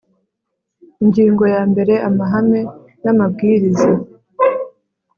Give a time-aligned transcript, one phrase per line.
[1.03, 2.61] Ingingo ya mbere Amahame
[3.03, 3.91] n amabwiriza